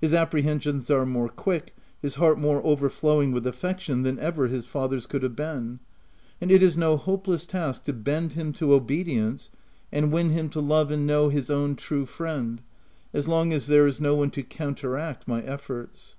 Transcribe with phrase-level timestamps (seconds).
[0.00, 5.06] His apprehensions are more quick, his heart more overflowing with affection than ever his father's
[5.06, 5.80] could have been;
[6.40, 9.50] and it is no hope less task to bend him to obedience
[9.92, 12.62] and win him to love and know his own true friend,
[13.12, 16.16] as long as there is no one to counteract my efforts.